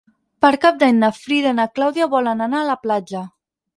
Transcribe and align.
Per 0.45 0.49
Cap 0.63 0.77
d'Any 0.83 0.95
na 1.03 1.11
Frida 1.19 1.51
i 1.55 1.57
na 1.59 1.67
Clàudia 1.75 2.09
volen 2.15 2.43
anar 2.47 2.63
a 2.63 2.69
la 2.71 2.79
platja. 2.87 3.23